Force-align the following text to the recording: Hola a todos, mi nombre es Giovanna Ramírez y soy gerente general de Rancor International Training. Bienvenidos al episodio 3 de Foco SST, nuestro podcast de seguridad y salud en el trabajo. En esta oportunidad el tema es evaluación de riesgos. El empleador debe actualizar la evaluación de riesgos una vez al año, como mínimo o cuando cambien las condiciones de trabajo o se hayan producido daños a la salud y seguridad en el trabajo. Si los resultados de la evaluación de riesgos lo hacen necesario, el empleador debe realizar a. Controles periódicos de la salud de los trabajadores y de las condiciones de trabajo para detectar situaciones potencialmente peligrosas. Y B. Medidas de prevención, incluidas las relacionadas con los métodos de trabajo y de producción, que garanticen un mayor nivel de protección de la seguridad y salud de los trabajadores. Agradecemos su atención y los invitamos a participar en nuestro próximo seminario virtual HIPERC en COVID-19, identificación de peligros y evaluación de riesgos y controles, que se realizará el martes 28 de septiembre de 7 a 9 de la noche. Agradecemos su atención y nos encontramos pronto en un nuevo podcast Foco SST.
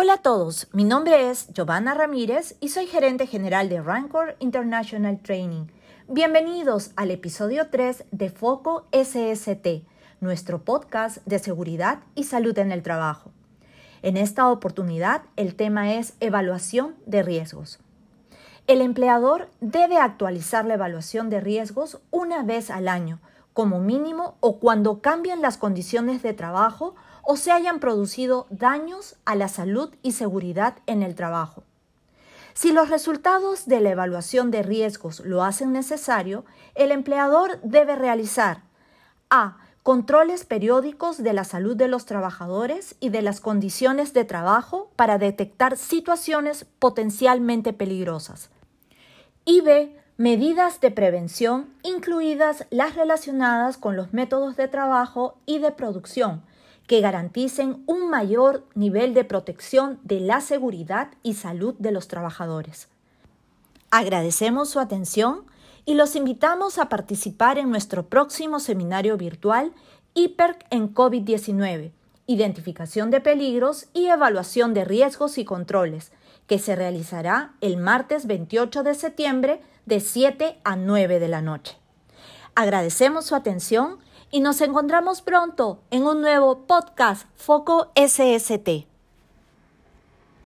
Hola 0.00 0.12
a 0.12 0.22
todos, 0.22 0.68
mi 0.72 0.84
nombre 0.84 1.28
es 1.28 1.52
Giovanna 1.52 1.92
Ramírez 1.92 2.54
y 2.60 2.68
soy 2.68 2.86
gerente 2.86 3.26
general 3.26 3.68
de 3.68 3.82
Rancor 3.82 4.36
International 4.38 5.18
Training. 5.18 5.66
Bienvenidos 6.06 6.92
al 6.94 7.10
episodio 7.10 7.68
3 7.68 8.04
de 8.12 8.30
Foco 8.30 8.86
SST, 8.92 9.82
nuestro 10.20 10.62
podcast 10.62 11.18
de 11.26 11.40
seguridad 11.40 11.98
y 12.14 12.22
salud 12.22 12.56
en 12.60 12.70
el 12.70 12.84
trabajo. 12.84 13.32
En 14.02 14.16
esta 14.16 14.48
oportunidad 14.48 15.22
el 15.34 15.56
tema 15.56 15.92
es 15.92 16.14
evaluación 16.20 16.94
de 17.06 17.24
riesgos. 17.24 17.80
El 18.68 18.82
empleador 18.82 19.50
debe 19.60 19.96
actualizar 19.96 20.64
la 20.64 20.74
evaluación 20.74 21.28
de 21.28 21.40
riesgos 21.40 21.98
una 22.12 22.44
vez 22.44 22.70
al 22.70 22.86
año, 22.86 23.18
como 23.52 23.80
mínimo 23.80 24.36
o 24.40 24.58
cuando 24.58 25.00
cambien 25.00 25.42
las 25.42 25.58
condiciones 25.58 26.22
de 26.22 26.32
trabajo 26.32 26.94
o 27.22 27.36
se 27.36 27.50
hayan 27.50 27.80
producido 27.80 28.46
daños 28.50 29.16
a 29.24 29.34
la 29.34 29.48
salud 29.48 29.94
y 30.02 30.12
seguridad 30.12 30.76
en 30.86 31.02
el 31.02 31.14
trabajo. 31.14 31.64
Si 32.54 32.72
los 32.72 32.88
resultados 32.88 33.66
de 33.66 33.80
la 33.80 33.90
evaluación 33.90 34.50
de 34.50 34.62
riesgos 34.62 35.20
lo 35.20 35.44
hacen 35.44 35.72
necesario, 35.72 36.44
el 36.74 36.90
empleador 36.90 37.60
debe 37.62 37.94
realizar 37.96 38.62
a. 39.30 39.58
Controles 39.84 40.44
periódicos 40.44 41.22
de 41.22 41.32
la 41.32 41.44
salud 41.44 41.74
de 41.74 41.88
los 41.88 42.04
trabajadores 42.04 42.96
y 43.00 43.08
de 43.08 43.22
las 43.22 43.40
condiciones 43.40 44.12
de 44.12 44.24
trabajo 44.24 44.90
para 44.96 45.16
detectar 45.16 45.78
situaciones 45.78 46.66
potencialmente 46.78 47.72
peligrosas. 47.72 48.50
Y 49.46 49.62
B. 49.62 49.96
Medidas 50.20 50.80
de 50.80 50.90
prevención, 50.90 51.72
incluidas 51.84 52.66
las 52.70 52.96
relacionadas 52.96 53.78
con 53.78 53.94
los 53.94 54.12
métodos 54.12 54.56
de 54.56 54.66
trabajo 54.66 55.36
y 55.46 55.60
de 55.60 55.70
producción, 55.70 56.42
que 56.88 57.00
garanticen 57.00 57.84
un 57.86 58.10
mayor 58.10 58.64
nivel 58.74 59.14
de 59.14 59.22
protección 59.22 60.00
de 60.02 60.18
la 60.18 60.40
seguridad 60.40 61.10
y 61.22 61.34
salud 61.34 61.76
de 61.78 61.92
los 61.92 62.08
trabajadores. 62.08 62.88
Agradecemos 63.92 64.70
su 64.70 64.80
atención 64.80 65.44
y 65.84 65.94
los 65.94 66.16
invitamos 66.16 66.78
a 66.78 66.88
participar 66.88 67.56
en 67.56 67.70
nuestro 67.70 68.08
próximo 68.08 68.58
seminario 68.58 69.16
virtual 69.18 69.72
HIPERC 70.14 70.66
en 70.70 70.92
COVID-19, 70.92 71.92
identificación 72.26 73.12
de 73.12 73.20
peligros 73.20 73.86
y 73.94 74.08
evaluación 74.08 74.74
de 74.74 74.84
riesgos 74.84 75.38
y 75.38 75.44
controles, 75.44 76.10
que 76.48 76.58
se 76.58 76.74
realizará 76.74 77.52
el 77.60 77.76
martes 77.76 78.26
28 78.26 78.82
de 78.82 78.94
septiembre 78.94 79.60
de 79.86 80.00
7 80.00 80.58
a 80.64 80.74
9 80.74 81.20
de 81.20 81.28
la 81.28 81.42
noche. 81.42 81.76
Agradecemos 82.56 83.26
su 83.26 83.36
atención 83.36 83.98
y 84.32 84.40
nos 84.40 84.60
encontramos 84.60 85.22
pronto 85.22 85.80
en 85.90 86.04
un 86.04 86.20
nuevo 86.20 86.66
podcast 86.66 87.28
Foco 87.36 87.92
SST. 87.94 88.97